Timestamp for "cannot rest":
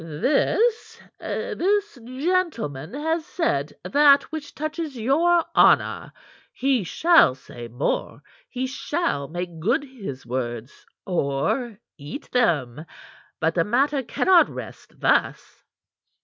14.01-14.99